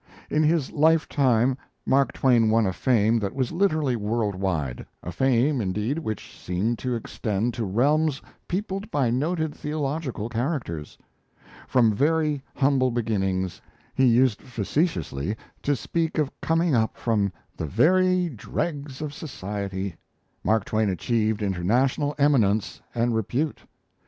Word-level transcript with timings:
In 0.31 0.41
his 0.41 0.71
lifetime 0.71 1.55
Mark 1.85 2.11
Twain 2.11 2.49
won 2.49 2.65
a 2.65 2.73
fame 2.73 3.19
that 3.19 3.35
was 3.35 3.51
literally 3.51 3.95
world 3.95 4.33
wide 4.33 4.83
a 5.03 5.11
fame, 5.11 5.61
indeed, 5.61 5.99
which 5.99 6.39
seemed 6.41 6.79
to 6.79 6.95
extend 6.95 7.53
to 7.53 7.65
realms 7.65 8.19
peopled 8.47 8.89
by 8.89 9.11
noted 9.11 9.53
theological 9.53 10.27
characters. 10.27 10.97
From 11.67 11.93
very 11.93 12.41
humble 12.55 12.89
beginnings 12.89 13.61
he 13.93 14.07
used 14.07 14.41
facetiously 14.41 15.35
to 15.61 15.75
speak 15.75 16.17
of 16.17 16.31
coming 16.41 16.73
up 16.73 16.97
from 16.97 17.31
the 17.55 17.67
"very 17.67 18.27
dregs 18.27 19.03
of 19.03 19.13
society"! 19.13 19.97
Mark 20.43 20.65
Twain 20.65 20.89
achieved 20.89 21.43
international 21.43 22.15
eminence 22.17 22.81
and 22.95 23.13
repute. 23.13 23.61